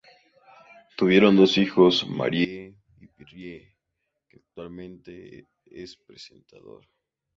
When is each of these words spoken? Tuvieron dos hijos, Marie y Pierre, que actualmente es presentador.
Tuvieron 0.97 1.35
dos 1.35 1.59
hijos, 1.59 2.07
Marie 2.09 2.75
y 2.99 3.05
Pierre, 3.05 3.77
que 4.27 4.37
actualmente 4.37 5.45
es 5.63 5.95
presentador. 5.95 6.87